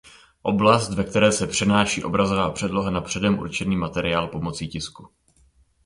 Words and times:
Oblast 0.43 0.89
ve 0.93 1.03
které 1.03 1.31
se 1.31 1.47
přenáší 1.47 2.03
obrazová 2.03 2.51
předloha 2.51 2.89
na 2.89 3.01
předem 3.01 3.39
určený 3.39 3.75
materiál 3.77 4.27
pomocí 4.27 4.67
tisku. 4.67 5.09